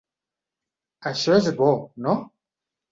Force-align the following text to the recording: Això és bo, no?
Això 1.11 1.39
és 1.43 1.53
bo, 1.63 1.71
no? 2.09 2.21